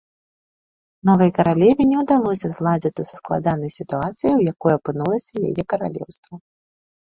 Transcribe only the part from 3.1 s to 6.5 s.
складанай сітуацыяй, у якой апынулася яе каралеўства.